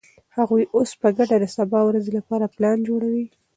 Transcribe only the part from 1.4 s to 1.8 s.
سبا